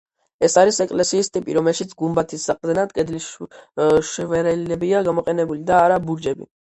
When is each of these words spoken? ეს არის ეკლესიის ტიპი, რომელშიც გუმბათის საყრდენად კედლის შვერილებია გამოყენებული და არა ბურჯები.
ეს 0.45 0.53
არის 0.59 0.79
ეკლესიის 0.85 1.27
ტიპი, 1.35 1.57
რომელშიც 1.57 1.93
გუმბათის 1.99 2.45
საყრდენად 2.49 2.95
კედლის 2.95 3.29
შვერილებია 4.13 5.03
გამოყენებული 5.11 5.67
და 5.71 5.79
არა 5.87 6.01
ბურჯები. 6.09 6.51